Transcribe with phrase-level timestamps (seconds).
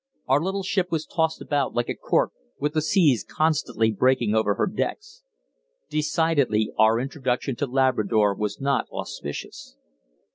[0.27, 4.55] Our little ship was tossed about like a cork, with the seas constantly breaking over
[4.55, 5.21] her decks.
[5.91, 9.77] Decidedly our introduction to Labrador was not auspicious.